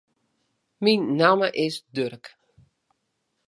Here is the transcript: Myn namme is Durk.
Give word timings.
Myn 0.83 1.01
namme 1.19 1.49
is 1.65 1.75
Durk. 1.95 2.25